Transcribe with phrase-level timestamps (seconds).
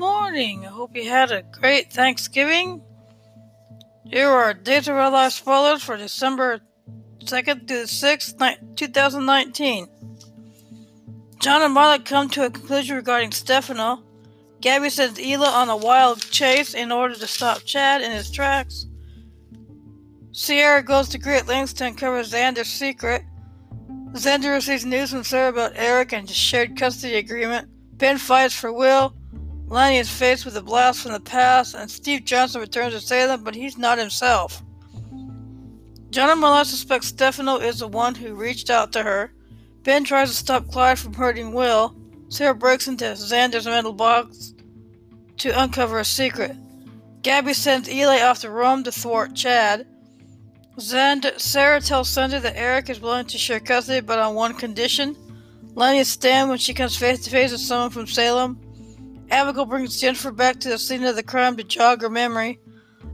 [0.00, 0.64] morning.
[0.64, 2.80] I hope you had a great Thanksgiving.
[4.06, 6.62] Here are Days of Our Lives spoilers for December
[7.18, 9.88] 2nd to the 6th, 2019.
[11.38, 14.02] John and Marla come to a conclusion regarding Stefano.
[14.62, 18.86] Gabby sends Eli on a wild chase in order to stop Chad in his tracks.
[20.32, 23.22] Ciara goes to great lengths to uncover Xander's secret.
[24.12, 27.68] Xander receives news from Sarah about Eric and his shared custody agreement.
[27.98, 29.14] Ben fights for Will.
[29.70, 33.44] Lani is faced with a blast from the past, and Steve Johnson returns to Salem,
[33.44, 34.64] but he's not himself.
[36.10, 39.32] John and Marla suspect Stefano is the one who reached out to her.
[39.84, 41.94] Ben tries to stop Clyde from hurting Will.
[42.28, 44.54] Sarah breaks into Xander's mental box
[45.38, 46.56] to uncover a secret.
[47.22, 49.86] Gabby sends Eli off to Rome to thwart Chad.
[50.78, 55.16] Xander, Sarah tells Sunday that Eric is willing to share custody, but on one condition.
[55.74, 58.60] Lani is stand when she comes face to face with someone from Salem.
[59.30, 62.58] Abigail brings Jennifer back to the scene of the crime to jog her memory.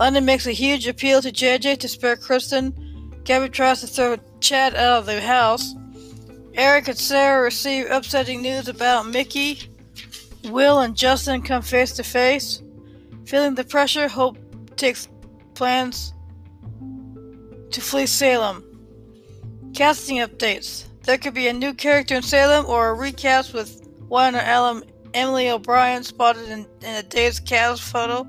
[0.00, 2.72] London makes a huge appeal to JJ to spare Kristen.
[3.24, 5.74] Gabby tries to throw Chad out of the house.
[6.54, 9.70] Eric and Sarah receive upsetting news about Mickey.
[10.44, 12.62] Will and Justin come face to face.
[13.26, 14.38] Feeling the pressure, Hope
[14.76, 15.08] takes
[15.54, 16.14] plans
[17.70, 18.64] to flee Salem.
[19.74, 20.84] Casting updates.
[21.02, 24.82] There could be a new character in Salem or a recast with Winona Allen
[25.14, 28.26] Emily O'Brien spotted in, in a day's cast photo.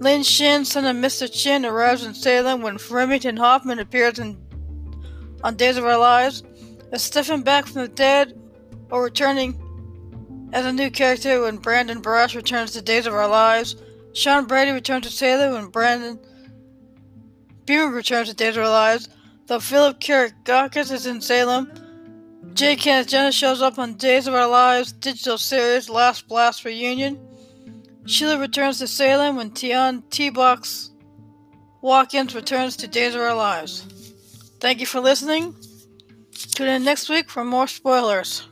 [0.00, 1.32] Li Shin, son of Mr.
[1.32, 4.36] Shin, arrives in Salem when Remington Hoffman appears in,
[5.44, 6.42] on Days of Our Lives.
[6.92, 8.38] Is Stefan back from the dead
[8.90, 9.58] or returning
[10.52, 13.76] as a new character when Brandon Barash returns to Days of Our Lives?
[14.12, 16.18] Sean Brady returns to Salem when Brandon
[17.64, 19.08] Beemer returns to Days of Our Lives.
[19.46, 21.70] Though Philip Kiriakis is in Salem,
[22.50, 22.76] J.
[22.76, 27.18] Kenneth Jenner shows up on Days of Our Lives digital series Last Blast Reunion.
[28.04, 30.90] Sheila returns to Salem when Tionne T-Boz
[31.80, 33.86] Watkins returns to Days of Our Lives.
[34.60, 35.54] Thank you for listening.
[36.32, 38.46] Tune in next week for more spoilers.